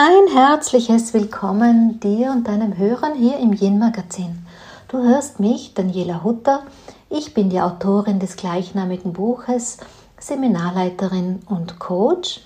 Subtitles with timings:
[0.00, 4.46] Ein herzliches Willkommen dir und deinem Hörern hier im Yin Magazin.
[4.86, 6.62] Du hörst mich, Daniela Hutter.
[7.10, 9.78] Ich bin die Autorin des gleichnamigen Buches,
[10.20, 12.42] Seminarleiterin und Coach.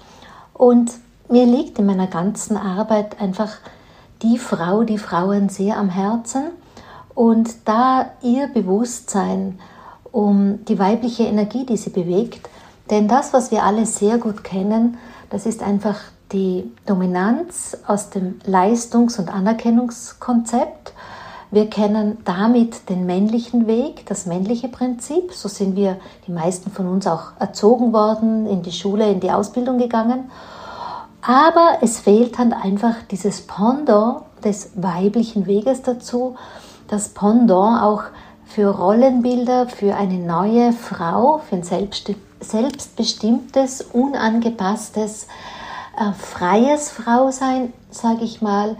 [0.54, 0.92] Und
[1.28, 3.58] mir liegt in meiner ganzen Arbeit einfach
[4.22, 6.52] die Frau, die Frauen sehr am Herzen.
[7.14, 9.58] Und da ihr Bewusstsein
[10.10, 12.48] um die weibliche Energie, die sie bewegt,
[12.88, 14.96] denn das, was wir alle sehr gut kennen,
[15.28, 16.00] das ist einfach
[16.32, 20.92] die Dominanz aus dem Leistungs- und Anerkennungskonzept.
[21.50, 25.32] Wir kennen damit den männlichen Weg, das männliche Prinzip.
[25.32, 29.30] So sind wir, die meisten von uns, auch erzogen worden, in die Schule, in die
[29.30, 30.30] Ausbildung gegangen.
[31.20, 36.36] Aber es fehlt dann einfach dieses Pendant des weiblichen Weges dazu,
[36.88, 38.02] das Pendant auch
[38.46, 41.62] für Rollenbilder, für eine neue Frau, für ein
[42.40, 45.28] selbstbestimmtes, unangepasstes,
[45.96, 48.76] äh, freies Frausein, sage ich mal,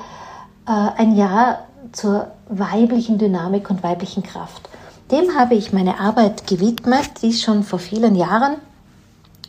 [0.66, 1.60] äh, ein Ja
[1.92, 4.68] zur weiblichen Dynamik und weiblichen Kraft.
[5.10, 8.56] Dem habe ich meine Arbeit gewidmet, die schon vor vielen Jahren.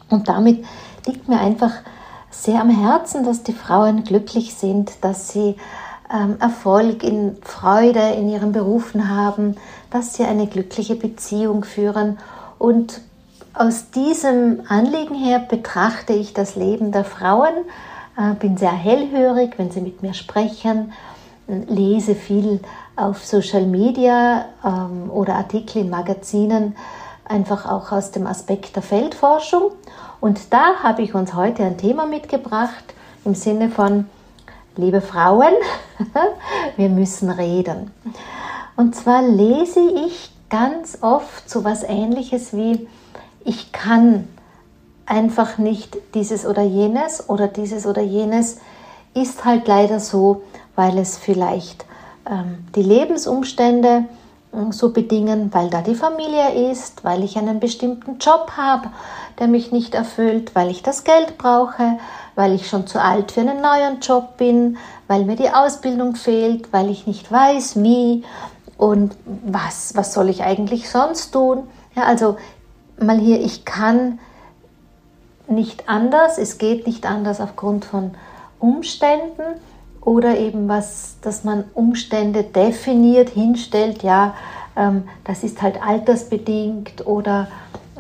[0.10, 0.66] Und damit
[1.06, 1.72] liegt mir einfach
[2.30, 5.56] sehr am Herzen, dass die Frauen glücklich sind, dass sie
[6.14, 9.56] ähm, Erfolg in Freude in ihren Berufen haben,
[9.90, 12.18] dass sie eine glückliche Beziehung führen
[12.60, 13.02] und
[13.54, 17.54] aus diesem Anliegen her betrachte ich das Leben der Frauen,
[18.18, 20.92] äh, bin sehr hellhörig, wenn sie mit mir sprechen,
[21.48, 22.62] lese viel
[22.96, 26.76] auf Social Media ähm, oder Artikel in Magazinen,
[27.26, 29.72] einfach auch aus dem Aspekt der Feldforschung.
[30.20, 32.94] Und da habe ich uns heute ein Thema mitgebracht
[33.26, 34.08] im Sinne von,
[34.78, 35.54] liebe Frauen,
[36.78, 37.92] wir müssen reden.
[38.76, 42.88] Und zwar lese ich ganz oft so was Ähnliches wie,
[43.46, 44.28] ich kann
[45.06, 48.58] einfach nicht dieses oder jenes oder dieses oder jenes,
[49.14, 50.42] ist halt leider so,
[50.76, 51.86] weil es vielleicht
[52.30, 54.06] ähm, die Lebensumstände
[54.54, 58.90] äh, so bedingen, weil da die Familie ist, weil ich einen bestimmten Job habe,
[59.40, 61.98] der mich nicht erfüllt, weil ich das Geld brauche,
[62.36, 64.78] weil ich schon zu alt für einen neuen Job bin,
[65.08, 68.24] weil mir die Ausbildung fehlt, weil ich nicht weiß, wie
[68.78, 71.64] und was, was soll ich eigentlich sonst tun.
[71.96, 72.38] Ja, also
[73.00, 74.20] mal hier, ich kann
[75.48, 78.12] nicht anders, es geht nicht anders aufgrund von
[78.60, 79.42] Umständen
[80.02, 84.36] oder eben was, dass man Umstände definiert, hinstellt, ja,
[84.76, 87.48] ähm, das ist halt altersbedingt oder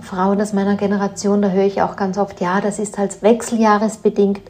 [0.02, 4.42] Frauen aus meiner Generation, da höre ich auch ganz oft, ja, das ist halt wechseljahresbedingt.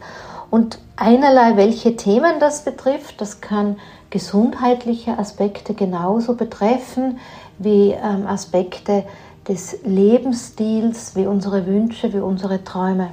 [0.50, 3.78] Und einerlei, welche Themen das betrifft, das kann
[4.09, 7.20] gesundheitliche Aspekte genauso betreffen
[7.58, 9.03] wie ähm, Aspekte
[9.48, 13.09] des Lebensstils, wie unsere Wünsche, wie unsere Träume.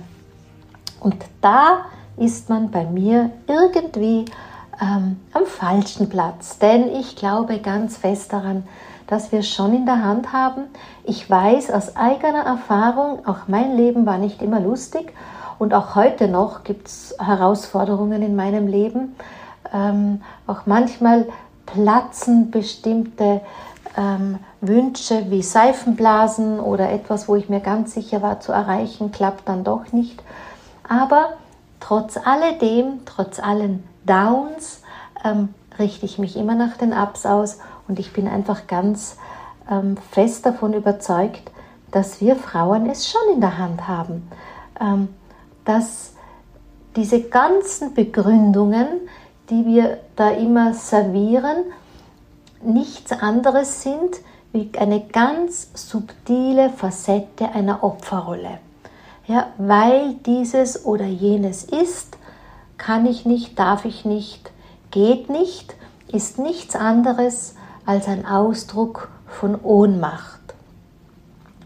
[1.00, 1.86] Und da
[2.16, 4.26] ist man bei mir irgendwie
[4.80, 8.64] ähm, am falschen Platz, denn ich glaube ganz fest daran,
[9.06, 10.62] dass wir es schon in der Hand haben.
[11.04, 15.12] Ich weiß aus eigener Erfahrung, auch mein Leben war nicht immer lustig
[15.58, 19.16] und auch heute noch gibt es Herausforderungen in meinem Leben.
[19.72, 21.26] Ähm, auch manchmal
[21.66, 23.40] platzen bestimmte
[24.00, 29.46] ähm, Wünsche wie Seifenblasen oder etwas, wo ich mir ganz sicher war zu erreichen, klappt
[29.46, 30.22] dann doch nicht.
[30.88, 31.34] Aber
[31.80, 34.82] trotz alledem, trotz allen Downs,
[35.22, 37.58] ähm, richte ich mich immer nach den Ups aus
[37.88, 39.18] und ich bin einfach ganz
[39.70, 41.50] ähm, fest davon überzeugt,
[41.90, 44.28] dass wir Frauen es schon in der Hand haben.
[44.80, 45.08] Ähm,
[45.66, 46.14] dass
[46.96, 48.86] diese ganzen Begründungen,
[49.50, 51.64] die wir da immer servieren,
[52.62, 54.16] nichts anderes sind
[54.52, 58.58] wie eine ganz subtile Facette einer Opferrolle.
[59.26, 62.16] Ja, weil dieses oder jenes ist,
[62.78, 64.50] kann ich nicht, darf ich nicht,
[64.90, 65.74] geht nicht,
[66.08, 67.54] ist nichts anderes
[67.86, 70.40] als ein Ausdruck von Ohnmacht.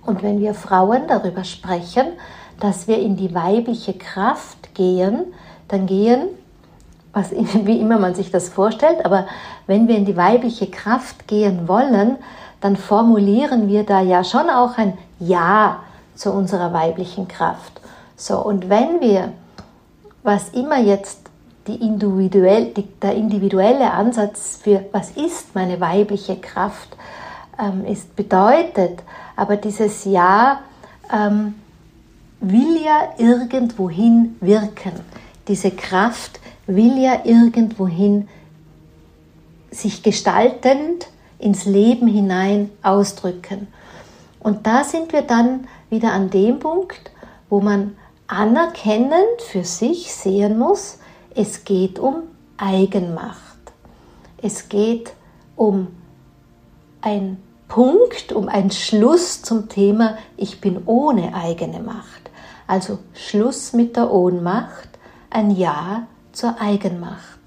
[0.05, 2.06] Und wenn wir Frauen darüber sprechen,
[2.61, 5.32] dass wir in die weibliche Kraft gehen,
[5.69, 6.29] dann gehen
[7.14, 7.31] was,
[7.64, 9.26] wie immer man sich das vorstellt, aber
[9.66, 12.16] wenn wir in die weibliche Kraft gehen wollen,
[12.61, 15.81] dann formulieren wir da ja schon auch ein Ja
[16.14, 17.81] zu unserer weiblichen Kraft.
[18.16, 19.32] So, und wenn wir,
[20.22, 21.20] was immer jetzt
[21.66, 26.96] die individuell, die, der individuelle Ansatz für was ist meine weibliche Kraft
[27.58, 29.02] ähm, ist, bedeutet,
[29.37, 30.61] aber dieses Ja
[31.12, 31.55] ähm,
[32.40, 34.93] will ja irgendwohin wirken.
[35.49, 38.28] Diese Kraft will ja irgendwohin
[39.70, 41.08] sich gestaltend
[41.38, 43.69] ins Leben hinein ausdrücken.
[44.40, 47.11] Und da sind wir dann wieder an dem Punkt,
[47.49, 47.96] wo man
[48.26, 50.99] anerkennend für sich sehen muss,
[51.37, 52.22] Es geht um
[52.56, 53.58] Eigenmacht.
[54.40, 55.12] Es geht
[55.56, 55.88] um
[57.00, 62.31] ein Punkt, um einen Schluss zum Thema Ich bin ohne eigene Macht.
[62.69, 64.88] Also Schluss mit der Ohnmacht,
[65.28, 67.39] ein Ja zur Eigenmacht.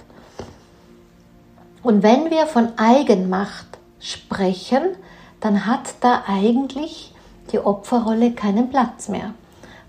[1.83, 3.65] Und wenn wir von Eigenmacht
[3.99, 4.81] sprechen,
[5.39, 7.13] dann hat da eigentlich
[7.51, 9.33] die Opferrolle keinen Platz mehr.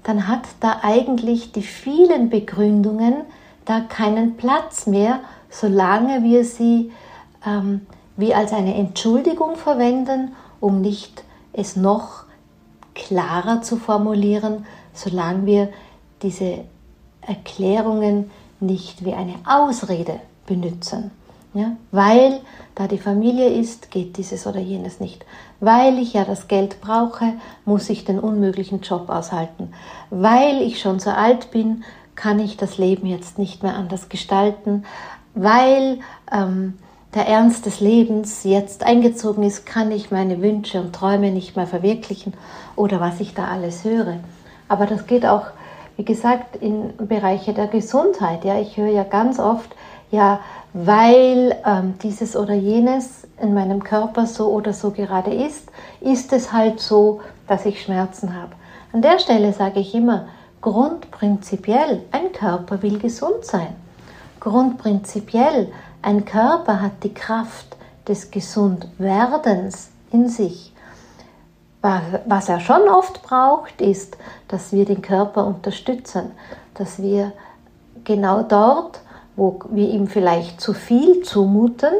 [0.04, 3.22] Dann hat da eigentlich die vielen Begründungen
[3.64, 6.92] da keinen Platz mehr, solange wir sie
[7.44, 7.86] ähm,
[8.16, 12.24] wie als eine Entschuldigung verwenden, um nicht es noch
[12.94, 15.68] klarer zu formulieren, solange wir
[16.22, 16.64] diese
[17.20, 21.10] Erklärungen nicht wie eine Ausrede benutzen.
[21.54, 21.76] Ja?
[21.90, 22.40] Weil
[22.74, 25.24] da die Familie ist, geht dieses oder jenes nicht.
[25.60, 27.34] Weil ich ja das Geld brauche,
[27.64, 29.72] muss ich den unmöglichen Job aushalten.
[30.10, 31.84] Weil ich schon so alt bin,
[32.14, 34.84] kann ich das Leben jetzt nicht mehr anders gestalten.
[35.34, 36.00] Weil
[36.32, 36.78] ähm,
[37.14, 41.66] der Ernst des Lebens jetzt eingezogen ist, kann ich meine Wünsche und Träume nicht mehr
[41.66, 42.34] verwirklichen
[42.76, 44.18] oder was ich da alles höre.
[44.68, 45.46] Aber das geht auch,
[45.98, 48.44] wie gesagt, in Bereiche der Gesundheit.
[48.44, 49.68] Ja, ich höre ja ganz oft,
[50.12, 50.38] ja,
[50.72, 55.68] weil ähm, dieses oder jenes in meinem Körper so oder so gerade ist,
[56.00, 58.52] ist es halt so, dass ich Schmerzen habe.
[58.92, 60.28] An der Stelle sage ich immer,
[60.60, 63.74] grundprinzipiell, ein Körper will gesund sein.
[64.38, 70.72] Grundprinzipiell, ein Körper hat die Kraft des Gesundwerdens in sich.
[71.80, 74.16] Was er schon oft braucht, ist,
[74.48, 76.32] dass wir den Körper unterstützen,
[76.74, 77.32] dass wir
[78.04, 79.00] genau dort,
[79.36, 81.92] wo wir ihm vielleicht zu viel zumuten,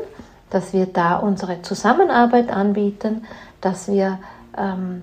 [0.51, 3.25] dass wir da unsere Zusammenarbeit anbieten,
[3.61, 4.19] dass wir
[4.57, 5.03] ähm,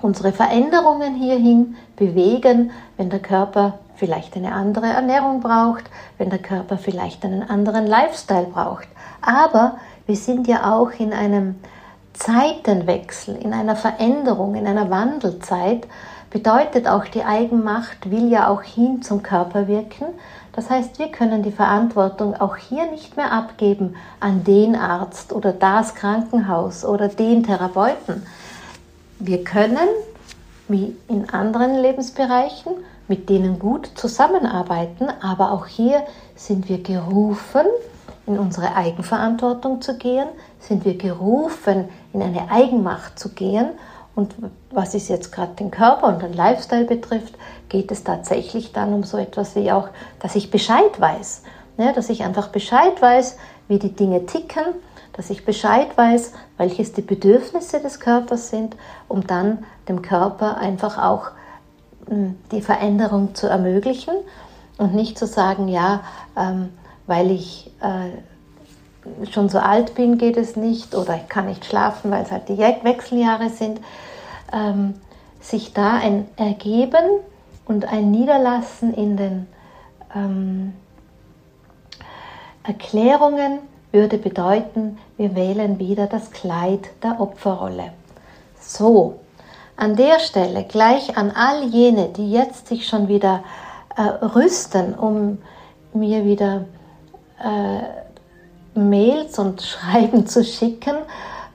[0.00, 5.84] unsere Veränderungen hierhin bewegen, wenn der Körper vielleicht eine andere Ernährung braucht,
[6.18, 8.88] wenn der Körper vielleicht einen anderen Lifestyle braucht.
[9.20, 11.56] Aber wir sind ja auch in einem
[12.14, 15.86] Zeitenwechsel, in einer Veränderung, in einer Wandelzeit,
[16.30, 20.06] bedeutet auch die Eigenmacht will ja auch hin zum Körper wirken.
[20.52, 25.52] Das heißt, wir können die Verantwortung auch hier nicht mehr abgeben an den Arzt oder
[25.52, 28.26] das Krankenhaus oder den Therapeuten.
[29.18, 29.88] Wir können,
[30.68, 32.72] wie in anderen Lebensbereichen,
[33.08, 36.02] mit denen gut zusammenarbeiten, aber auch hier
[36.34, 37.66] sind wir gerufen,
[38.26, 40.28] in unsere Eigenverantwortung zu gehen,
[40.62, 43.70] sind wir gerufen, in eine Eigenmacht zu gehen.
[44.14, 44.34] Und
[44.70, 47.34] was es jetzt gerade den Körper und den Lifestyle betrifft,
[47.68, 49.88] geht es tatsächlich dann um so etwas wie auch,
[50.20, 51.42] dass ich Bescheid weiß.
[51.78, 53.38] Ja, dass ich einfach Bescheid weiß,
[53.68, 54.64] wie die Dinge ticken,
[55.14, 58.76] dass ich Bescheid weiß, welches die Bedürfnisse des Körpers sind,
[59.08, 61.30] um dann dem Körper einfach auch
[62.50, 64.14] die Veränderung zu ermöglichen
[64.78, 66.00] und nicht zu sagen, ja,
[66.36, 66.70] ähm,
[67.06, 68.10] weil ich äh,
[69.30, 72.48] schon so alt bin, geht es nicht oder ich kann nicht schlafen, weil es halt
[72.48, 73.80] die Wechseljahre sind.
[74.52, 74.94] Ähm,
[75.40, 77.20] sich da ein Ergeben
[77.66, 79.46] und ein Niederlassen in den
[80.14, 80.72] ähm,
[82.62, 83.58] Erklärungen
[83.90, 87.92] würde bedeuten, wir wählen wieder das Kleid der Opferrolle.
[88.60, 89.18] So,
[89.76, 93.42] an der Stelle gleich an all jene, die jetzt sich schon wieder
[93.96, 95.38] äh, rüsten, um
[95.92, 96.64] mir wieder
[97.42, 97.80] äh,
[98.74, 100.96] Mails und Schreiben zu schicken,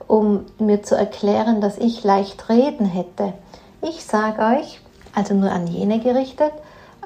[0.06, 3.34] um mir zu erklären, dass ich leicht reden hätte.
[3.82, 4.80] Ich sage euch,
[5.14, 6.52] also nur an jene gerichtet,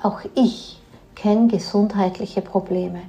[0.02, 0.80] auch ich
[1.14, 3.00] kenne gesundheitliche Probleme.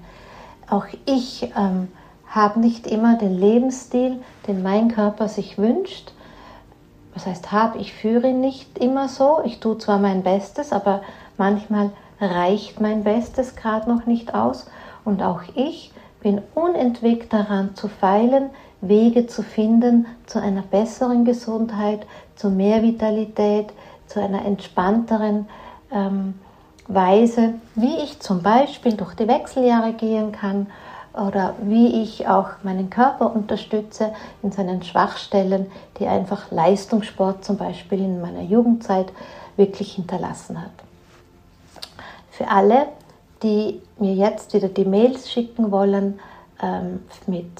[0.69, 1.89] Auch ich ähm,
[2.27, 6.11] habe nicht immer den Lebensstil, den mein Körper sich wünscht
[7.13, 9.41] was heißt habe, ich führe ihn nicht immer so.
[9.45, 11.01] Ich tue zwar mein Bestes, aber
[11.37, 14.67] manchmal reicht mein Bestes gerade noch nicht aus.
[15.05, 15.91] Und auch ich
[16.23, 18.49] bin unentwegt daran zu feilen,
[18.81, 23.67] Wege zu finden zu einer besseren Gesundheit, zu mehr Vitalität,
[24.07, 25.47] zu einer entspannteren
[25.91, 26.33] ähm,
[26.87, 30.67] Weise, wie ich zum Beispiel durch die Wechseljahre gehen kann
[31.13, 35.67] oder wie ich auch meinen Körper unterstütze in seinen Schwachstellen,
[35.99, 39.11] die einfach Leistungssport zum Beispiel in meiner Jugendzeit
[39.55, 40.71] wirklich hinterlassen hat.
[42.31, 42.87] Für alle,
[43.43, 46.19] die mir jetzt wieder die Mails schicken wollen
[46.61, 47.51] ähm, mit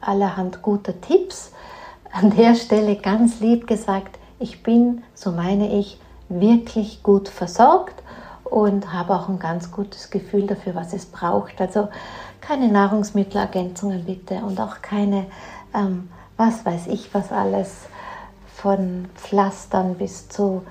[0.00, 1.52] allerhand guter Tipps,
[2.12, 8.02] an der Stelle ganz lieb gesagt, ich bin, so meine ich, wirklich gut versorgt
[8.44, 11.60] und habe auch ein ganz gutes Gefühl dafür, was es braucht.
[11.60, 11.88] Also
[12.40, 15.26] keine Nahrungsmittelergänzungen bitte und auch keine,
[15.74, 17.86] ähm, was weiß ich, was alles
[18.54, 20.62] von Pflastern bis zu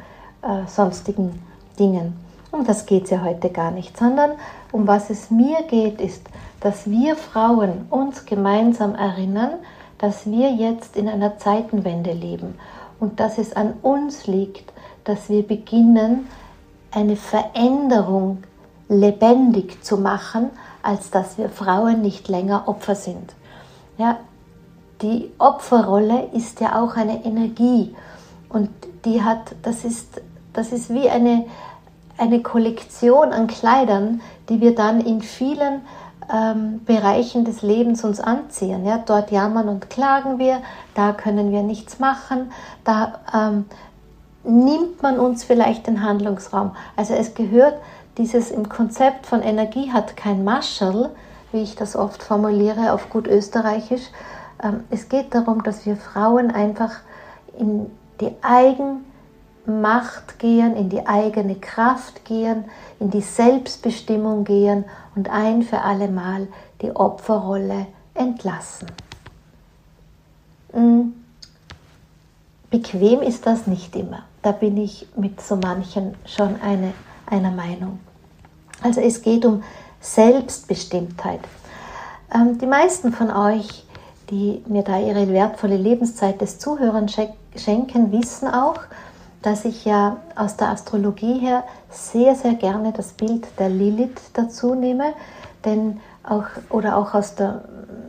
[0.42, 1.42] äh, sonstigen
[1.78, 2.29] Dingen.
[2.52, 4.32] Um das geht es ja heute gar nicht, sondern
[4.72, 6.24] um was es mir geht, ist,
[6.62, 9.52] dass wir Frauen uns gemeinsam erinnern,
[9.98, 12.56] dass wir jetzt in einer Zeitenwende leben
[13.00, 16.28] und dass es an uns liegt, dass wir beginnen,
[16.92, 18.44] eine Veränderung
[18.88, 20.50] lebendig zu machen,
[20.82, 23.36] als dass wir Frauen nicht länger Opfer sind.
[23.98, 24.18] Ja,
[25.02, 27.96] die Opferrolle ist ja auch eine Energie
[28.50, 28.70] und
[29.06, 30.22] die hat, das ist,
[30.54, 31.46] das ist wie eine,
[32.20, 35.82] eine Kollektion an Kleidern, die wir dann in vielen
[36.32, 38.86] ähm, Bereichen des Lebens uns anziehen.
[38.86, 40.62] Ja, dort jammern und klagen wir,
[40.96, 42.52] da können wir nichts machen,
[42.84, 43.66] da ähm,
[44.44, 46.72] nimmt man uns vielleicht den Handlungsraum.
[46.96, 47.76] Also es gehört
[48.18, 51.10] dieses im Konzept von Energie hat kein Marschall,
[51.52, 54.04] wie ich das oft formuliere auf gut österreichisch.
[54.62, 56.92] Ähm, es geht darum, dass wir Frauen einfach
[57.58, 58.36] in die
[59.70, 62.66] Eigenmacht gehen, in die eigene Kraft gehen,
[63.00, 64.86] in die Selbstbestimmung gehen
[65.16, 66.48] und ein für alle Mal
[66.82, 67.86] die Opferrolle
[68.16, 68.88] entlassen.
[70.74, 71.14] Hm.
[72.72, 74.24] Bequem ist das nicht immer.
[74.42, 76.94] Da bin ich mit so manchen schon eine,
[77.28, 78.00] einer Meinung.
[78.82, 79.64] Also es geht um
[80.02, 81.42] Selbstbestimmtheit.
[82.34, 83.86] Ähm, die meisten von euch,
[84.30, 87.16] die mir da ihre wertvolle Lebenszeit des Zuhörens
[87.56, 88.80] schenken, wissen auch,
[89.42, 94.76] dass ich ja aus der Astrologie her sehr, sehr gerne das Bild der Lilith dazu
[94.76, 95.14] nehme,
[95.66, 97.64] denn auch, oder auch aus der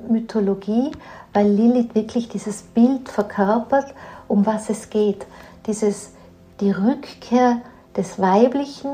[0.09, 0.91] Mythologie,
[1.33, 3.95] weil Lilith wirklich dieses Bild verkörpert,
[4.29, 5.27] um was es geht.
[5.67, 6.13] Dieses,
[6.61, 7.59] die Rückkehr
[7.97, 8.91] des Weiblichen,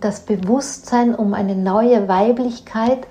[0.00, 3.06] das Bewusstsein um eine neue Weiblichkeit,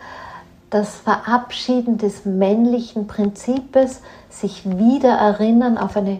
[0.69, 6.19] das Verabschieden des männlichen Prinzips, sich wieder erinnern auf eine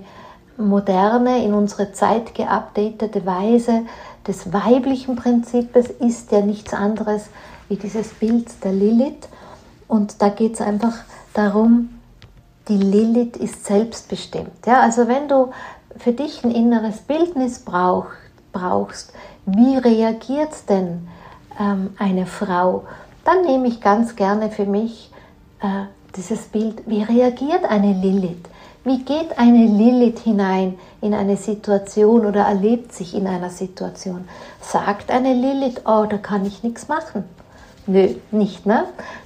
[0.68, 3.82] moderne, in unsere Zeit geupdatete Weise
[4.28, 7.30] des weiblichen Prinzips ist ja nichts anderes
[7.70, 9.28] wie dieses Bild der Lilith.
[9.88, 10.96] Und da geht es einfach
[11.34, 11.90] darum,
[12.68, 14.66] die Lilith ist selbstbestimmt.
[14.66, 15.52] Ja, also wenn du
[15.98, 18.08] für dich ein inneres Bildnis brauch,
[18.52, 19.14] brauchst,
[19.46, 21.08] wie reagiert denn
[21.60, 22.86] ähm, eine Frau,
[23.26, 25.12] dann nehme ich ganz gerne für mich
[25.62, 28.50] äh, dieses Bild, wie reagiert eine Lilith?
[28.86, 34.28] Wie geht eine Lilith hinein in eine Situation oder erlebt sich in einer Situation?
[34.60, 37.24] Sagt eine Lilith, oh, da kann ich nichts machen?
[37.88, 38.86] Nö, nicht, ne?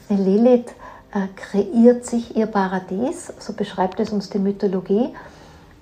[0.09, 0.75] Eine Lilith
[1.11, 5.09] äh, kreiert sich ihr Paradies, so beschreibt es uns die Mythologie,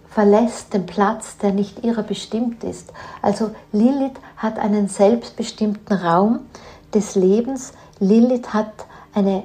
[0.09, 2.93] verlässt den Platz, der nicht ihrer bestimmt ist.
[3.21, 6.39] Also Lilith hat einen selbstbestimmten Raum
[6.93, 7.73] des Lebens.
[7.99, 8.71] Lilith hat
[9.13, 9.43] eine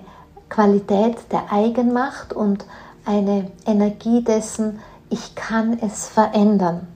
[0.49, 2.65] Qualität der Eigenmacht und
[3.04, 6.87] eine Energie dessen, ich kann es verändern.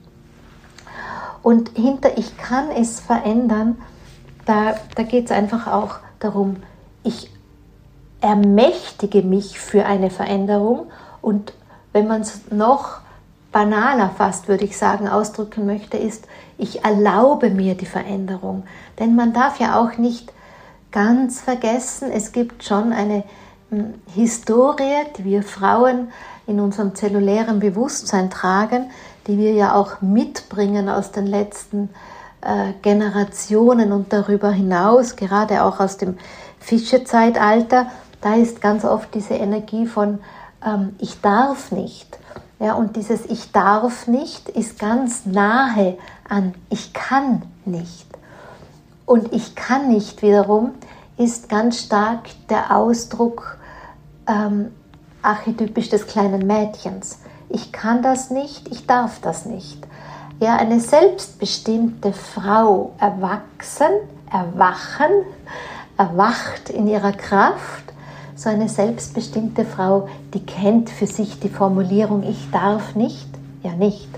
[1.43, 3.77] Und hinter ich kann es verändern,
[4.47, 6.57] da, da geht es einfach auch darum,
[7.03, 7.31] ich
[8.21, 10.87] ermächtige mich für eine Veränderung
[11.21, 11.53] und
[11.93, 13.01] wenn man es noch
[13.53, 16.27] banaler fast, würde ich sagen, ausdrücken möchte, ist,
[16.59, 18.65] ich erlaube mir die Veränderung.
[18.99, 20.33] Denn man darf ja auch nicht
[20.91, 23.25] ganz vergessen, es gibt schon eine
[24.15, 26.09] Historie, die wir Frauen
[26.47, 28.91] in unserem zellulären Bewusstsein tragen,
[29.27, 31.89] die wir ja auch mitbringen aus den letzten
[32.43, 36.19] äh, Generationen und darüber hinaus, gerade auch aus dem
[36.59, 37.87] Fischezeitalter.
[38.21, 40.19] Da ist ganz oft diese Energie von
[40.65, 42.19] ähm, ich darf nicht
[42.61, 48.07] ja, und dieses Ich darf nicht ist ganz nahe an Ich kann nicht.
[49.07, 50.73] Und Ich kann nicht wiederum
[51.17, 53.59] ist ganz stark der Ausdruck
[54.29, 54.71] ähm,
[55.23, 57.19] archetypisch des kleinen Mädchens.
[57.49, 59.87] Ich kann das nicht, ich darf das nicht.
[60.41, 63.87] Ja, eine selbstbestimmte Frau erwachsen,
[64.31, 65.11] erwachen,
[65.97, 67.85] erwacht in ihrer Kraft
[68.37, 73.29] so eine selbstbestimmte Frau, die kennt für sich die Formulierung ich darf nicht,
[73.63, 74.09] ja nicht.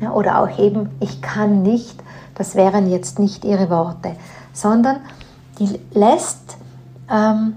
[0.00, 2.02] Ja, oder auch eben ich kann nicht,
[2.34, 4.14] das wären jetzt nicht ihre Worte,
[4.52, 5.00] sondern
[5.58, 6.56] die lässt
[7.10, 7.56] ähm,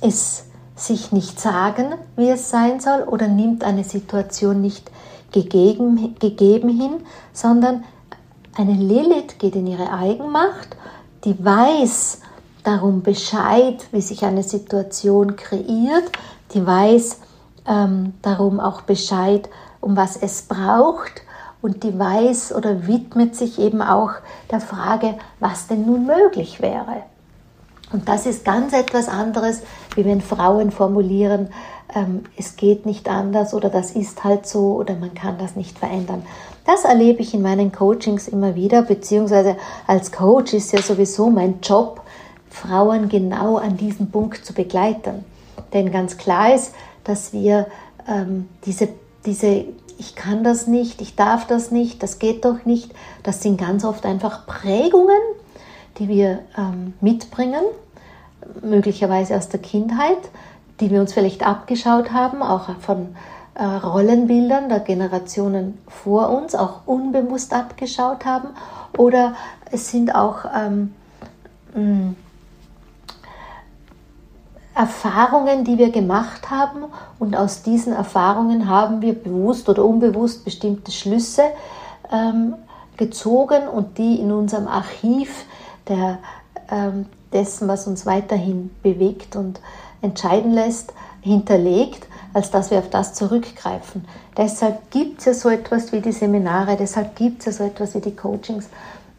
[0.00, 0.44] es
[0.80, 4.90] sich nicht sagen, wie es sein soll, oder nimmt eine Situation nicht
[5.32, 7.84] gegeben, gegeben hin, sondern
[8.56, 10.76] eine Lilith geht in ihre Eigenmacht,
[11.24, 12.20] die weiß,
[12.64, 16.10] darum Bescheid, wie sich eine Situation kreiert,
[16.52, 17.20] die weiß
[17.66, 19.48] ähm, darum auch Bescheid,
[19.80, 21.22] um was es braucht
[21.62, 24.12] und die weiß oder widmet sich eben auch
[24.50, 27.02] der Frage, was denn nun möglich wäre.
[27.92, 29.62] Und das ist ganz etwas anderes,
[30.00, 31.48] wie wenn Frauen formulieren,
[31.94, 35.78] ähm, es geht nicht anders oder das ist halt so oder man kann das nicht
[35.78, 36.22] verändern.
[36.64, 41.60] Das erlebe ich in meinen Coachings immer wieder, beziehungsweise als Coach ist ja sowieso mein
[41.62, 42.02] Job,
[42.48, 45.24] Frauen genau an diesem Punkt zu begleiten.
[45.72, 46.72] Denn ganz klar ist,
[47.04, 47.66] dass wir
[48.08, 48.88] ähm, diese,
[49.26, 49.64] diese,
[49.98, 52.92] ich kann das nicht, ich darf das nicht, das geht doch nicht,
[53.22, 55.20] das sind ganz oft einfach Prägungen,
[55.98, 57.62] die wir ähm, mitbringen,
[58.62, 60.18] möglicherweise aus der Kindheit,
[60.80, 63.14] die wir uns vielleicht abgeschaut haben, auch von
[63.54, 68.48] äh, Rollenbildern der Generationen vor uns, auch unbewusst abgeschaut haben.
[68.96, 69.34] Oder
[69.70, 70.94] es sind auch ähm,
[71.74, 72.14] mh,
[74.74, 76.84] Erfahrungen, die wir gemacht haben
[77.18, 81.42] und aus diesen Erfahrungen haben wir bewusst oder unbewusst bestimmte Schlüsse
[82.10, 82.54] ähm,
[82.96, 85.44] gezogen und die in unserem Archiv
[85.88, 86.18] der,
[86.70, 89.60] ähm, dessen, was uns weiterhin bewegt und
[90.02, 94.04] entscheiden lässt, hinterlegt, als dass wir auf das zurückgreifen.
[94.36, 97.94] Deshalb gibt es ja so etwas wie die Seminare, deshalb gibt es ja so etwas
[97.94, 98.68] wie die Coachings,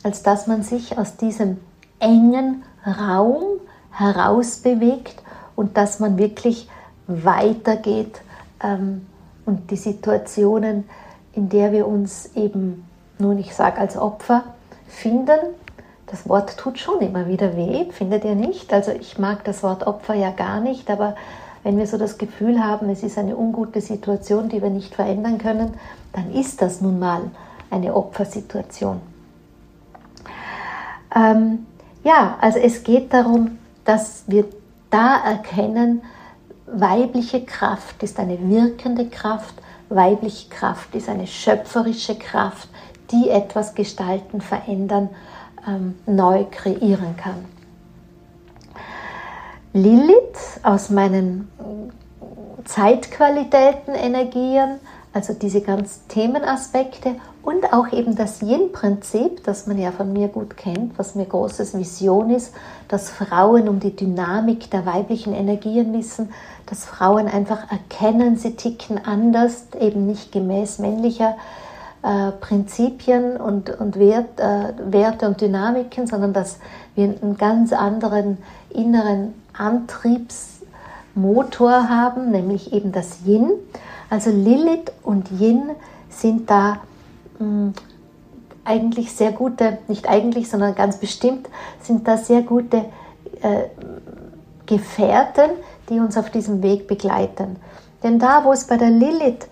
[0.03, 1.59] als dass man sich aus diesem
[1.99, 3.43] engen Raum
[3.91, 5.21] herausbewegt
[5.55, 6.69] und dass man wirklich
[7.07, 8.21] weitergeht
[8.63, 9.05] ähm,
[9.45, 10.85] und die Situationen,
[11.33, 12.85] in der wir uns eben,
[13.19, 14.43] nun ich sage als Opfer,
[14.87, 15.39] finden.
[16.11, 18.73] Das Wort tut schon immer wieder weh, findet ihr nicht?
[18.73, 21.15] Also ich mag das Wort Opfer ja gar nicht, aber
[21.63, 25.37] wenn wir so das Gefühl haben, es ist eine ungute Situation, die wir nicht verändern
[25.37, 25.73] können,
[26.11, 27.21] dann ist das nun mal
[27.69, 28.99] eine Opfersituation.
[31.15, 31.65] Ähm,
[32.03, 34.45] ja, also es geht darum, dass wir
[34.89, 36.01] da erkennen,
[36.67, 39.55] weibliche Kraft ist eine wirkende Kraft,
[39.87, 42.67] weibliche Kraft ist eine schöpferische Kraft,
[43.11, 45.09] die etwas gestalten, verändern,
[45.67, 47.45] ähm, neu kreieren kann.
[49.73, 51.49] Lilith aus meinen
[52.65, 54.79] Zeitqualitäten, Energien,
[55.13, 60.57] also diese ganzen Themenaspekte und auch eben das Yin-Prinzip, das man ja von mir gut
[60.57, 62.53] kennt, was mir großes Vision ist,
[62.87, 66.29] dass Frauen um die Dynamik der weiblichen Energien wissen,
[66.65, 71.70] dass Frauen einfach erkennen, sie ticken anders, eben nicht gemäß männlicher äh,
[72.39, 76.57] Prinzipien und, und Wert, äh, Werte und Dynamiken, sondern dass
[76.95, 83.51] wir einen ganz anderen inneren Antriebsmotor haben, nämlich eben das Yin.
[84.09, 85.69] Also Lilith und Yin
[86.09, 86.79] sind da
[87.39, 87.73] mh,
[88.65, 91.47] eigentlich sehr gute, nicht eigentlich, sondern ganz bestimmt
[91.81, 92.85] sind da sehr gute
[93.41, 93.63] äh,
[94.65, 95.51] Gefährten,
[95.89, 97.57] die uns auf diesem Weg begleiten.
[98.03, 99.47] Denn da, wo es bei der Lilith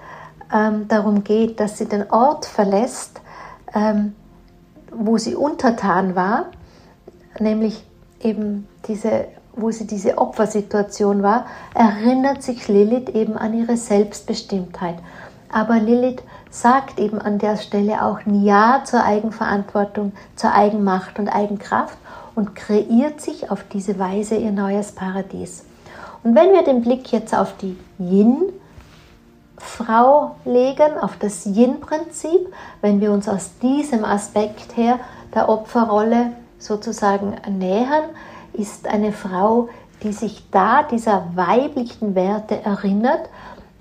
[0.54, 3.22] ähm, darum geht, dass sie den Ort verlässt,
[3.74, 4.16] ähm,
[4.92, 6.46] wo sie untertan war,
[7.40, 7.84] nämlich
[8.22, 14.96] eben diese, wo sie diese Opfersituation war, erinnert sich Lilith eben an ihre Selbstbestimmtheit.
[15.52, 21.98] Aber Lilith sagt eben an der Stelle auch Ja zur Eigenverantwortung, zur Eigenmacht und Eigenkraft
[22.36, 25.66] und kreiert sich auf diese Weise ihr neues Paradies.
[26.24, 27.78] Und wenn wir den Blick jetzt auf die
[29.80, 35.00] Yin-Frau legen, auf das Yin-Prinzip, wenn wir uns aus diesem Aspekt her
[35.34, 38.04] der Opferrolle sozusagen nähern,
[38.54, 39.70] ist eine Frau,
[40.04, 43.30] die sich da dieser weiblichen Werte erinnert,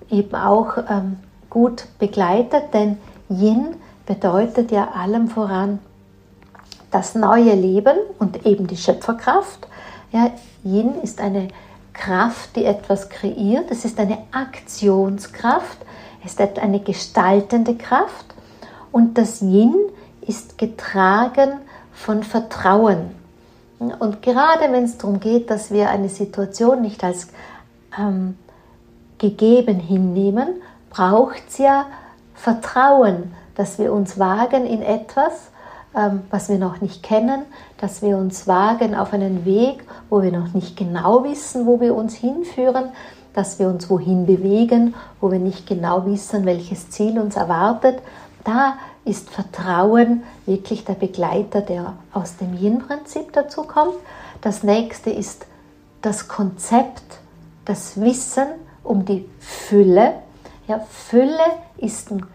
[0.09, 1.17] eben auch ähm,
[1.49, 2.97] gut begleitet, denn
[3.29, 5.79] Yin bedeutet ja allem voran
[6.91, 9.67] das neue Leben und eben die Schöpferkraft.
[10.11, 10.31] Ja,
[10.63, 11.49] Yin ist eine
[11.99, 13.69] Kraft, die etwas kreiert.
[13.69, 15.77] Es ist eine Aktionskraft.
[16.23, 18.25] Es ist eine gestaltende Kraft.
[18.91, 19.75] Und das Yin
[20.21, 21.59] ist getragen
[21.91, 23.11] von Vertrauen.
[23.79, 27.27] Und gerade wenn es darum geht, dass wir eine Situation nicht als
[27.97, 28.37] ähm,
[29.17, 31.85] gegeben hinnehmen, braucht es ja
[32.33, 35.51] Vertrauen, dass wir uns wagen in etwas,
[35.93, 37.43] was wir noch nicht kennen,
[37.79, 41.95] dass wir uns wagen auf einen Weg, wo wir noch nicht genau wissen, wo wir
[41.95, 42.85] uns hinführen,
[43.33, 47.99] dass wir uns wohin bewegen, wo wir nicht genau wissen, welches Ziel uns erwartet.
[48.43, 48.75] Da
[49.05, 53.95] ist Vertrauen wirklich der Begleiter, der aus dem Yin-Prinzip dazu kommt.
[54.41, 55.45] Das nächste ist
[56.01, 57.03] das Konzept,
[57.65, 58.47] das Wissen
[58.83, 60.13] um die Fülle.
[60.67, 61.39] Ja, Fülle
[61.77, 62.25] ist ein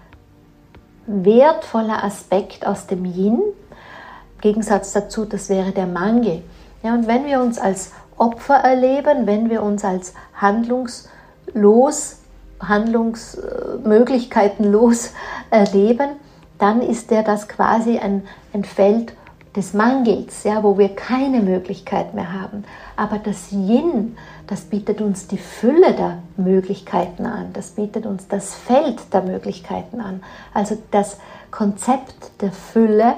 [1.06, 3.40] wertvoller Aspekt aus dem Yin.
[3.40, 6.42] Im Gegensatz dazu, das wäre der Mangel.
[6.82, 12.18] Ja, und wenn wir uns als Opfer erleben, wenn wir uns als handlungslos,
[12.60, 15.12] handlungsmöglichkeitenlos
[15.50, 16.10] erleben,
[16.58, 19.14] dann ist der das quasi ein, ein Feld
[19.56, 22.64] des Mangels, ja, wo wir keine Möglichkeit mehr haben.
[22.96, 28.54] Aber das Yin, das bietet uns die Fülle der Möglichkeiten an, das bietet uns das
[28.54, 30.22] Feld der Möglichkeiten an.
[30.52, 31.18] Also das
[31.50, 33.14] Konzept der Fülle,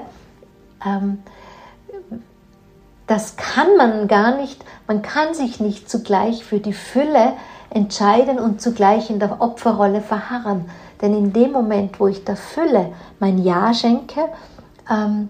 [0.85, 1.19] ähm,
[3.07, 7.33] das kann man gar nicht, man kann sich nicht zugleich für die Fülle
[7.69, 10.69] entscheiden und zugleich in der Opferrolle verharren.
[11.01, 14.29] Denn in dem Moment, wo ich der Fülle mein Ja schenke,
[14.89, 15.29] ähm,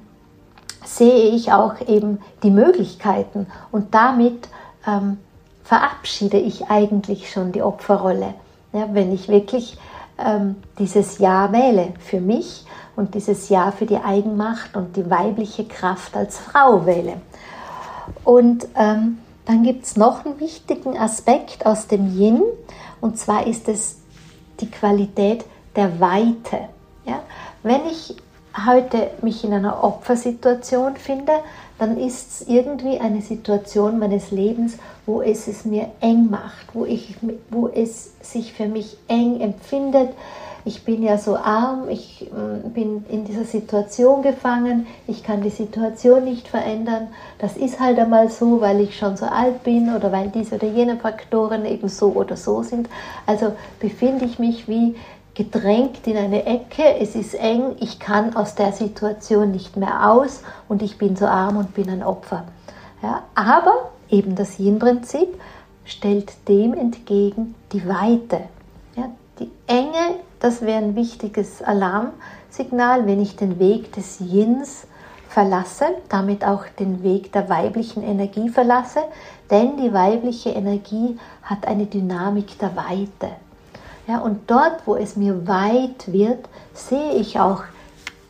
[0.85, 4.47] sehe ich auch eben die Möglichkeiten und damit
[4.87, 5.17] ähm,
[5.67, 8.33] verabschiede ich eigentlich schon die Opferrolle.
[8.71, 9.77] Ja, wenn ich wirklich
[10.17, 15.65] ähm, dieses Ja wähle für mich und dieses Ja für die Eigenmacht und die weibliche
[15.65, 17.17] Kraft als Frau wähle.
[18.23, 22.41] Und ähm, dann gibt es noch einen wichtigen Aspekt aus dem Yin,
[23.01, 23.97] und zwar ist es
[24.61, 26.69] die Qualität der Weite.
[27.05, 27.21] Ja?
[27.63, 28.15] Wenn ich
[28.65, 31.33] heute mich in einer Opfersituation finde,
[31.79, 36.85] dann ist es irgendwie eine Situation meines Lebens, wo es es mir eng macht, wo,
[36.85, 37.15] ich,
[37.49, 40.09] wo es sich für mich eng empfindet.
[40.65, 42.29] Ich bin ja so arm, ich
[42.73, 47.07] bin in dieser Situation gefangen, ich kann die Situation nicht verändern.
[47.39, 50.67] Das ist halt einmal so, weil ich schon so alt bin oder weil diese oder
[50.67, 52.89] jene Faktoren eben so oder so sind.
[53.25, 54.95] Also befinde ich mich wie
[55.37, 60.41] gedrängt in eine Ecke, es ist eng, ich kann aus der Situation nicht mehr aus
[60.67, 62.45] und ich bin so arm und bin ein Opfer.
[63.03, 65.39] Ja, aber eben das Yin-Prinzip
[65.85, 68.45] stellt dem entgegen die Weite.
[68.95, 74.87] Ja, die Enge, das wäre ein wichtiges Alarmsignal, wenn ich den Weg des Yins
[75.29, 79.01] verlasse, damit auch den Weg der weiblichen Energie verlasse,
[79.51, 83.35] denn die weibliche Energie hat eine Dynamik der Weite.
[84.07, 87.63] Ja, und dort, wo es mir weit wird, sehe ich auch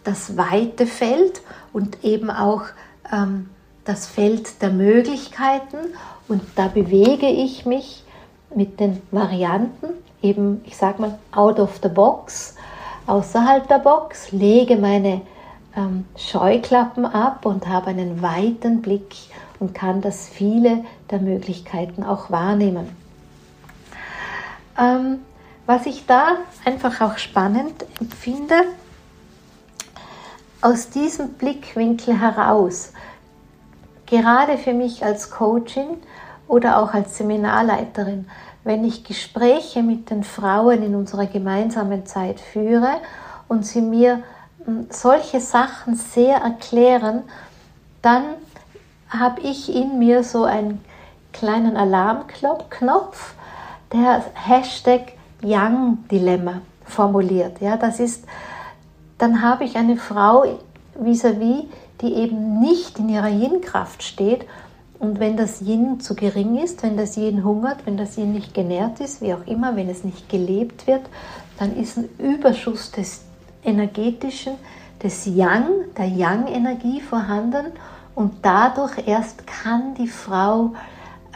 [0.04, 2.63] das weite Feld und eben auch
[3.12, 3.50] ähm,
[3.86, 5.78] das Feld der Möglichkeiten.
[6.28, 8.04] Und da bewege ich mich
[8.56, 9.90] mit den Varianten,
[10.24, 12.56] eben, ich sage mal, out of the box,
[13.06, 15.22] außerhalb der Box, lege meine
[15.76, 19.16] ähm, Scheuklappen ab und habe einen weiten Blick
[19.60, 22.90] und kann das viele der Möglichkeiten auch wahrnehmen.
[24.80, 25.20] Ähm,
[25.67, 28.56] was ich da einfach auch spannend empfinde,
[30.62, 32.93] aus diesem Blickwinkel heraus,
[34.08, 35.97] gerade für mich als Coachin
[36.47, 38.27] oder auch als Seminarleiterin,
[38.63, 43.01] wenn ich Gespräche mit den Frauen in unserer gemeinsamen Zeit führe
[43.47, 44.23] und sie mir
[44.65, 47.23] hm, solche Sachen sehr erklären,
[48.01, 48.23] dann
[49.10, 50.84] habe ich in mir so einen
[51.34, 53.34] kleinen Alarmknopf,
[53.93, 57.62] der Hashtag Young-Dilemma formuliert.
[57.62, 58.26] Ja, das ist,
[59.17, 60.43] dann habe ich eine Frau
[61.00, 61.65] vis-à-vis, -vis,
[62.02, 64.45] die eben nicht in ihrer Yin-Kraft steht.
[65.00, 68.54] Und wenn das Yin zu gering ist, wenn das Yin hungert, wenn das Yin nicht
[68.54, 71.02] genährt ist, wie auch immer, wenn es nicht gelebt wird,
[71.60, 73.21] dann ist ein Überschuss des
[73.63, 74.54] energetischen,
[75.04, 77.67] des Yang, der Yang-Energie vorhanden
[78.15, 80.73] und dadurch erst kann die Frau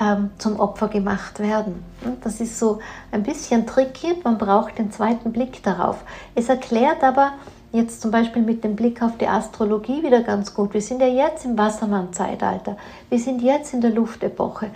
[0.01, 1.83] ähm, zum Opfer gemacht werden.
[2.21, 2.79] Das ist so
[3.11, 5.97] ein bisschen tricky, man braucht den zweiten Blick darauf.
[6.33, 7.33] Es erklärt aber
[7.71, 10.73] jetzt zum Beispiel mit dem Blick auf die Astrologie wieder ganz gut.
[10.73, 12.77] Wir sind ja jetzt im Wassermann-Zeitalter,
[13.09, 14.71] wir sind jetzt in der Luftepoche.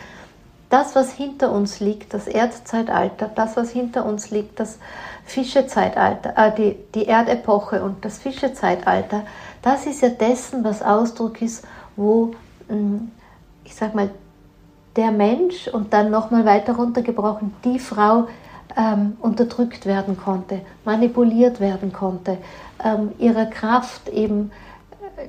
[0.69, 4.79] Das, was hinter uns liegt, das Erdzeitalter, das, was hinter uns liegt, das
[5.23, 9.23] Fischezeitalter, äh, die, die Erdepoche und das Fischezeitalter,
[9.61, 12.31] das ist ja dessen, was Ausdruck ist, wo,
[12.67, 13.11] hm,
[13.63, 14.09] ich sag mal,
[14.95, 18.27] der Mensch und dann nochmal weiter runtergebrochen, die Frau
[18.77, 22.37] ähm, unterdrückt werden konnte, manipuliert werden konnte,
[22.83, 24.51] ähm, ihrer Kraft eben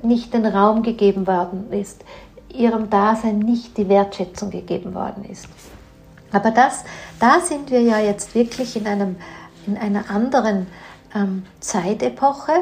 [0.03, 2.03] nicht den Raum gegeben worden ist,
[2.53, 5.47] ihrem Dasein nicht die Wertschätzung gegeben worden ist.
[6.31, 6.83] Aber das,
[7.19, 9.15] da sind wir ja jetzt wirklich in, einem,
[9.65, 10.67] in einer anderen
[11.15, 12.53] ähm, Zeitepoche,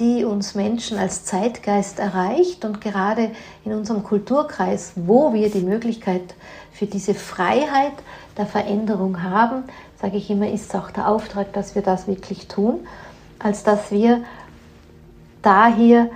[0.00, 3.30] die uns Menschen als Zeitgeist erreicht und gerade
[3.64, 6.34] in unserem Kulturkreis, wo wir die Möglichkeit
[6.72, 7.92] für diese Freiheit
[8.38, 9.64] der Veränderung haben,
[10.00, 12.80] sage ich immer, ist auch der Auftrag, dass wir das wirklich tun,
[13.38, 14.22] als dass wir
[15.42, 16.08] daher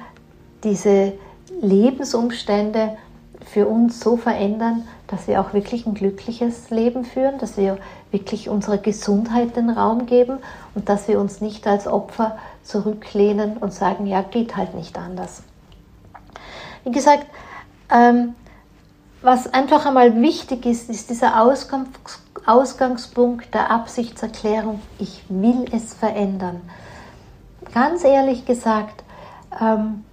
[0.64, 1.12] diese
[1.60, 2.96] Lebensumstände
[3.44, 7.76] für uns so verändern, dass wir auch wirklich ein glückliches Leben führen, dass wir
[8.10, 10.38] wirklich unserer Gesundheit den Raum geben
[10.74, 15.42] und dass wir uns nicht als Opfer zurücklehnen und sagen, ja, geht halt nicht anders.
[16.84, 17.26] Wie gesagt,
[17.90, 18.34] ähm,
[19.22, 21.88] was einfach einmal wichtig ist, ist dieser Ausgangs
[22.46, 26.60] Ausgangspunkt der Absichtserklärung, ich will es verändern.
[27.72, 29.02] Ganz ehrlich gesagt,
[29.58, 30.04] ähm,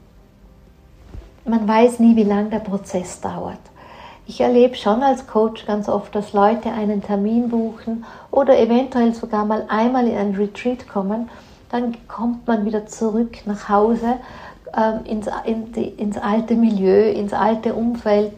[1.43, 3.59] man weiß nie, wie lange der Prozess dauert.
[4.27, 9.43] Ich erlebe schon als Coach ganz oft, dass Leute einen Termin buchen oder eventuell sogar
[9.43, 11.29] mal einmal in ein Retreat kommen
[11.71, 14.15] dann kommt man wieder zurück nach Hause
[14.75, 18.33] ähm, ins, in die, ins alte Milieu, ins alte Umfeld,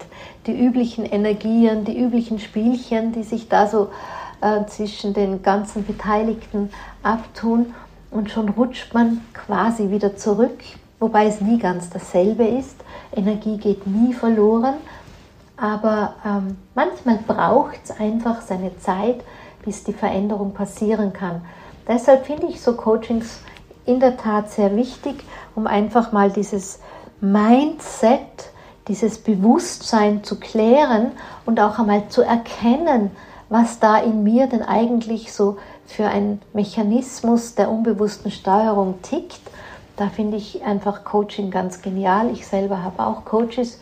[0.46, 3.90] die üblichen Energien, die üblichen Spielchen, die sich da so
[4.42, 6.70] äh, zwischen den ganzen Beteiligten
[7.02, 7.74] abtun
[8.12, 10.60] und schon rutscht man quasi wieder zurück,
[11.00, 12.76] wobei es nie ganz dasselbe ist.
[13.16, 14.76] Energie geht nie verloren,
[15.58, 19.24] aber ähm, manchmal braucht es einfach seine Zeit,
[19.66, 21.42] bis die Veränderung passieren kann.
[21.88, 23.40] Deshalb finde ich so Coachings
[23.86, 25.24] in der Tat sehr wichtig,
[25.56, 26.80] um einfach mal dieses
[27.20, 28.52] Mindset,
[28.88, 31.12] dieses Bewusstsein zu klären
[31.46, 33.12] und auch einmal zu erkennen,
[33.50, 39.42] was da in mir denn eigentlich so für ein Mechanismus der unbewussten Steuerung tickt.
[39.96, 42.32] Da finde ich einfach Coaching ganz genial.
[42.32, 43.80] Ich selber habe auch Coaches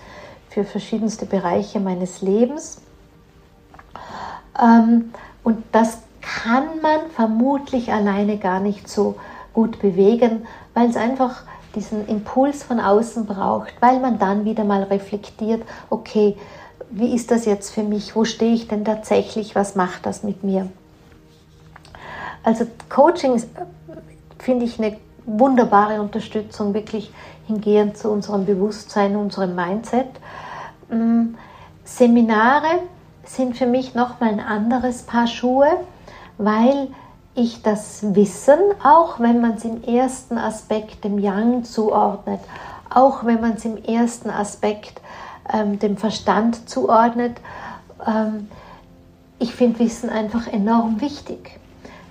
[0.50, 2.82] für verschiedenste Bereiche meines Lebens.
[4.62, 9.16] Ähm, und das kann man vermutlich alleine gar nicht so
[9.54, 11.44] gut bewegen, weil es einfach
[11.76, 16.38] diesen Impuls von außen braucht, weil man dann wieder mal reflektiert, okay,
[16.90, 18.16] wie ist das jetzt für mich?
[18.16, 19.56] Wo stehe ich denn tatsächlich?
[19.56, 20.70] Was macht das mit mir?
[22.44, 23.42] Also Coaching
[24.40, 27.14] finde ich eine wunderbare Unterstützung, wirklich
[27.48, 30.08] hingehend zu unserem Bewusstsein, unserem Mindset.
[30.90, 31.36] Mm,
[31.84, 32.80] Seminare
[33.24, 35.78] sind für mich nochmal ein anderes Paar Schuhe,
[36.44, 36.88] weil
[37.36, 42.40] ich das Wissen, auch wenn man es im ersten Aspekt dem Yang zuordnet,
[42.90, 45.02] auch wenn man es im ersten Aspekt
[45.54, 47.38] ähm, dem Verstand zuordnet,
[48.06, 48.50] ähm,
[49.40, 51.60] ich finde Wissen einfach enorm wichtig.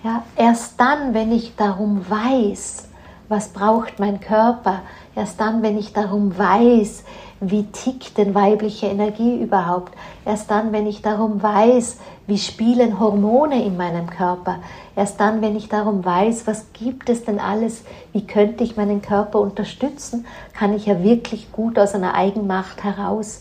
[0.02, 2.88] Ja, erst dann, wenn ich darum weiß,
[3.28, 4.80] was braucht mein Körper,
[5.14, 7.04] erst dann, wenn ich darum weiß,
[7.40, 9.94] wie tickt denn weibliche Energie überhaupt,
[10.26, 14.58] erst dann, wenn ich darum weiß, wie spielen Hormone in meinem Körper,
[14.94, 19.00] erst dann, wenn ich darum weiß, was gibt es denn alles, wie könnte ich meinen
[19.00, 23.40] Körper unterstützen, kann ich ja wirklich gut aus einer Eigenmacht heraus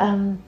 [0.00, 0.38] ähm,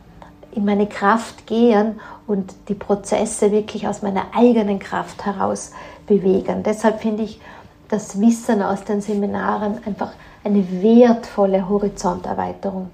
[0.50, 5.72] in meine Kraft gehen und die Prozesse wirklich aus meiner eigenen Kraft heraus
[6.06, 6.64] bewegen.
[6.64, 7.40] Deshalb finde ich
[7.88, 10.12] das Wissen aus den Seminaren einfach
[10.44, 12.90] eine wertvolle Horizonterweiterung.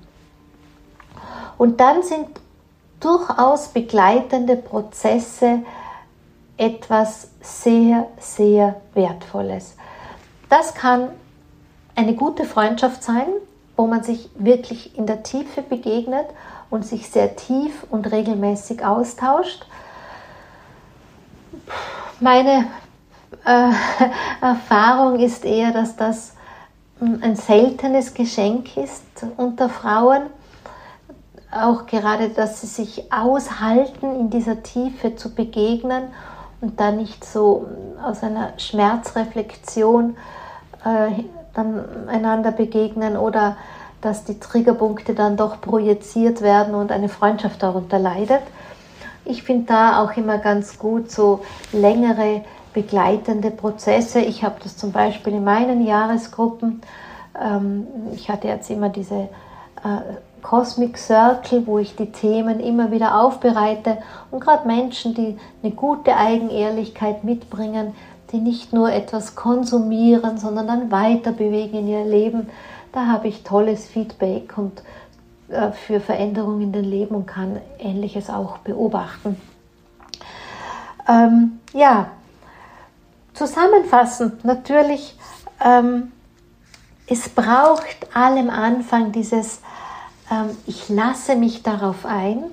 [1.59, 2.27] Und dann sind
[3.01, 5.63] durchaus begleitende Prozesse
[6.57, 9.77] etwas sehr, sehr Wertvolles.
[10.49, 11.11] Das kann
[11.95, 13.27] eine gute Freundschaft sein,
[13.77, 16.27] wo man sich wirklich in der Tiefe begegnet
[16.71, 19.67] und sich sehr tief und regelmäßig austauscht.
[22.21, 22.67] Meine
[23.45, 23.71] äh,
[24.41, 26.34] Erfahrung ist eher, dass das
[27.23, 29.03] ein seltenes Geschenk ist
[29.37, 30.23] unter Frauen.
[31.51, 36.05] Auch gerade, dass sie sich aushalten, in dieser Tiefe zu begegnen
[36.61, 37.69] und dann nicht so
[38.03, 40.17] aus einer Schmerzreflexion
[40.85, 41.23] äh,
[41.55, 43.57] dann einander begegnen oder
[44.01, 48.43] dass die Triggerpunkte dann doch projiziert werden und eine Freundschaft darunter leidet.
[49.25, 51.41] Ich finde da auch immer ganz gut so
[51.73, 52.43] längere
[52.75, 54.21] begleitende Prozesse.
[54.21, 56.83] Ich habe das zum Beispiel in meinen Jahresgruppen.
[57.41, 59.29] Ähm, ich hatte jetzt immer diese
[59.85, 59.99] äh,
[60.43, 63.99] Cosmic Circle, wo ich die Themen immer wieder aufbereite
[64.31, 67.95] und gerade Menschen, die eine gute Eigenehrlichkeit mitbringen,
[68.31, 72.51] die nicht nur etwas konsumieren, sondern dann weiter bewegen in ihr Leben,
[72.93, 74.83] da habe ich tolles Feedback und
[75.73, 79.41] für Veränderungen in den Leben und kann Ähnliches auch beobachten.
[81.09, 82.09] Ähm, ja,
[83.35, 85.17] zusammenfassend natürlich,
[85.65, 86.13] ähm,
[87.07, 89.61] es braucht allem Anfang dieses,
[90.31, 92.45] ähm, ich lasse mich darauf ein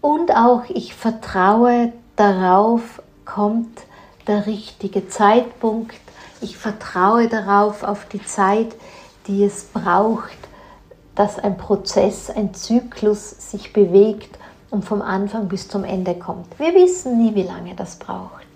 [0.00, 3.82] und auch ich vertraue darauf, kommt
[4.28, 5.96] der richtige Zeitpunkt,
[6.40, 8.76] ich vertraue darauf, auf die Zeit,
[9.26, 10.36] die es braucht,
[11.16, 14.38] dass ein Prozess, ein Zyklus sich bewegt
[14.70, 16.58] und vom Anfang bis zum Ende kommt.
[16.58, 18.46] Wir wissen nie, wie lange das braucht.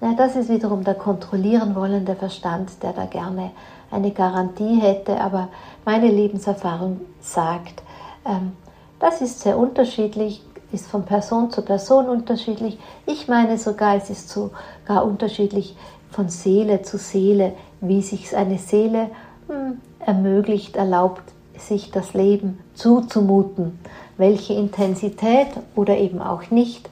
[0.00, 3.50] Ja, das ist wiederum der kontrollieren wollende Verstand, der da gerne
[3.90, 5.48] eine Garantie hätte, aber
[5.84, 7.82] meine Lebenserfahrung sagt,
[8.24, 8.52] ähm,
[9.00, 10.42] das ist sehr unterschiedlich,
[10.72, 12.78] ist von Person zu Person unterschiedlich.
[13.06, 15.76] Ich meine sogar, es ist sogar unterschiedlich,
[16.10, 19.10] von Seele zu Seele, wie sich eine Seele
[19.48, 21.22] hm, ermöglicht, erlaubt,
[21.58, 23.78] sich das Leben zuzumuten.
[24.16, 26.88] Welche Intensität oder eben auch nicht.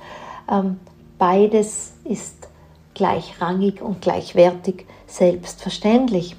[0.50, 0.80] Ähm,
[1.18, 2.48] beides ist
[2.94, 6.36] gleichrangig und gleichwertig, selbstverständlich.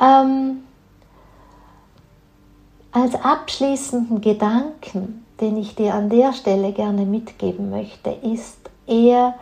[0.00, 0.62] Ähm,
[2.92, 9.34] als abschließenden Gedanken, den ich dir an der Stelle gerne mitgeben möchte, ist eher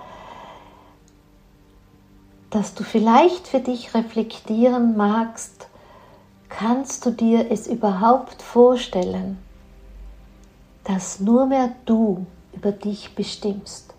[2.55, 5.67] dass du vielleicht für dich reflektieren magst,
[6.59, 9.38] kannst du dir es überhaupt vorstellen,
[10.85, 13.93] dass nur mehr du über dich bestimmst?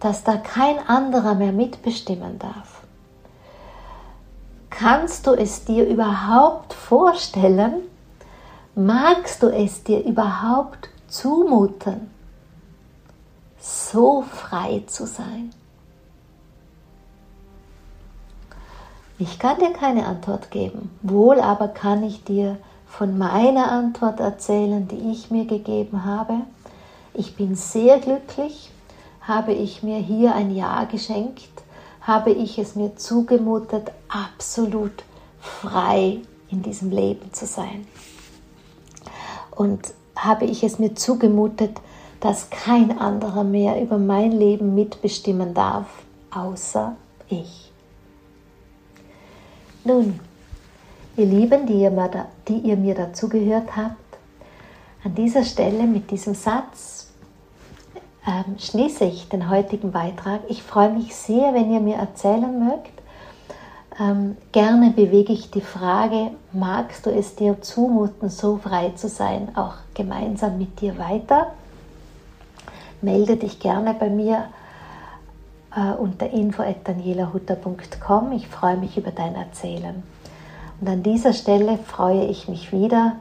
[0.00, 2.82] Dass da kein anderer mehr mitbestimmen darf?
[4.70, 7.82] Kannst du es dir überhaupt vorstellen?
[8.74, 12.10] Magst du es dir überhaupt zumuten,
[13.58, 15.50] so frei zu sein?
[19.20, 24.86] Ich kann dir keine Antwort geben, wohl aber kann ich dir von meiner Antwort erzählen,
[24.86, 26.42] die ich mir gegeben habe.
[27.14, 28.70] Ich bin sehr glücklich,
[29.20, 31.50] habe ich mir hier ein Ja geschenkt,
[32.00, 35.04] habe ich es mir zugemutet, absolut
[35.40, 37.86] frei in diesem Leben zu sein.
[39.50, 41.80] Und habe ich es mir zugemutet,
[42.20, 45.86] dass kein anderer mehr über mein Leben mitbestimmen darf,
[46.30, 46.96] außer
[47.28, 47.67] ich.
[49.84, 50.18] Nun,
[51.16, 53.96] ihr Lieben, die ihr, mir, die ihr mir dazugehört habt,
[55.04, 57.08] an dieser Stelle mit diesem Satz
[58.26, 60.40] ähm, schließe ich den heutigen Beitrag.
[60.48, 62.92] Ich freue mich sehr, wenn ihr mir erzählen mögt.
[63.98, 69.56] Ähm, gerne bewege ich die Frage, magst du es dir zumuten, so frei zu sein,
[69.56, 71.52] auch gemeinsam mit dir weiter?
[73.00, 74.44] Melde dich gerne bei mir
[75.98, 78.32] unter info.danielahutter.com.
[78.32, 80.02] Ich freue mich über dein Erzählen.
[80.80, 83.16] Und an dieser Stelle freue ich mich wieder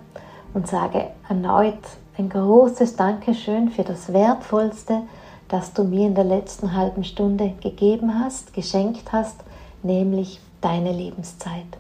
[0.54, 1.80] und sage erneut
[2.18, 5.04] ein großes Dankeschön für das Wertvollste,
[5.48, 9.40] das du mir in der letzten halben Stunde gegeben hast, geschenkt hast,
[9.84, 11.78] nämlich deine Lebenszeit.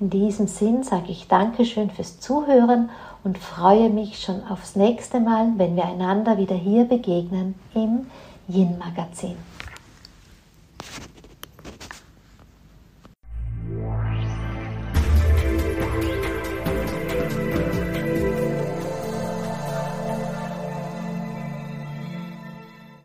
[0.00, 2.90] In diesem Sinn sage ich Dankeschön fürs Zuhören
[3.22, 8.06] und freue mich schon aufs nächste Mal, wenn wir einander wieder hier begegnen im
[8.48, 9.53] Yin Magazin.